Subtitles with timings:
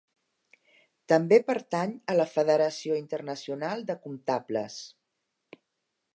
[1.11, 4.81] També pertany a la Federació Internacional de Comptables.